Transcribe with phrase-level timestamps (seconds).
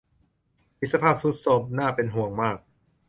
[0.79, 2.57] มีสภาพทรุดโทรมน่าเป็นห่วงมาก